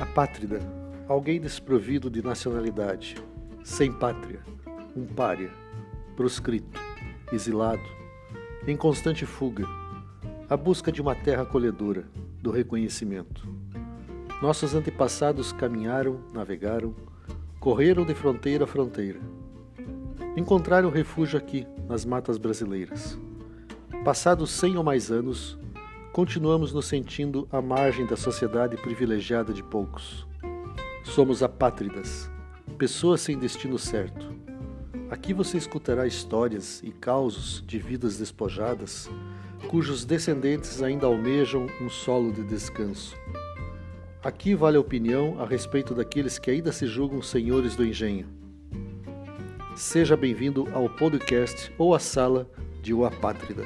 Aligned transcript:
Apátrida, 0.00 0.60
alguém 1.06 1.38
desprovido 1.38 2.08
de 2.08 2.22
nacionalidade, 2.22 3.16
sem 3.62 3.92
pátria, 3.92 4.40
um 4.96 5.04
pária, 5.04 5.50
proscrito, 6.16 6.80
exilado, 7.30 7.82
em 8.66 8.78
constante 8.78 9.26
fuga, 9.26 9.66
à 10.48 10.56
busca 10.56 10.90
de 10.90 11.02
uma 11.02 11.14
terra 11.14 11.42
acolhedora, 11.42 12.06
do 12.40 12.50
reconhecimento. 12.50 13.46
Nossos 14.40 14.74
antepassados 14.74 15.52
caminharam, 15.52 16.20
navegaram, 16.32 16.94
correram 17.60 18.06
de 18.06 18.14
fronteira 18.14 18.64
a 18.64 18.66
fronteira. 18.66 19.20
Encontraram 20.34 20.88
refúgio 20.88 21.38
aqui, 21.38 21.66
nas 21.86 22.06
matas 22.06 22.38
brasileiras. 22.38 23.18
Passados 24.02 24.50
cem 24.50 24.78
ou 24.78 24.82
mais 24.82 25.10
anos, 25.10 25.58
continuamos 26.12 26.72
nos 26.72 26.86
sentindo 26.86 27.46
à 27.52 27.62
margem 27.62 28.04
da 28.04 28.16
sociedade 28.16 28.76
privilegiada 28.76 29.52
de 29.52 29.62
poucos. 29.62 30.26
Somos 31.04 31.42
apátridas, 31.42 32.30
pessoas 32.76 33.20
sem 33.20 33.38
destino 33.38 33.78
certo. 33.78 34.34
Aqui 35.08 35.32
você 35.32 35.56
escutará 35.56 36.06
histórias 36.06 36.82
e 36.82 36.90
causos 36.90 37.64
de 37.66 37.78
vidas 37.78 38.18
despojadas, 38.18 39.08
cujos 39.68 40.04
descendentes 40.04 40.82
ainda 40.82 41.06
almejam 41.06 41.66
um 41.80 41.88
solo 41.88 42.32
de 42.32 42.42
descanso. 42.42 43.16
Aqui 44.22 44.54
vale 44.54 44.76
a 44.76 44.80
opinião 44.80 45.40
a 45.40 45.46
respeito 45.46 45.94
daqueles 45.94 46.38
que 46.38 46.50
ainda 46.50 46.72
se 46.72 46.86
julgam 46.86 47.22
senhores 47.22 47.76
do 47.76 47.86
engenho. 47.86 48.26
Seja 49.76 50.16
bem-vindo 50.16 50.68
ao 50.74 50.88
podcast 50.90 51.72
ou 51.78 51.94
à 51.94 51.98
sala 51.98 52.50
de 52.82 52.92
O 52.92 53.04
Apátrida. 53.04 53.64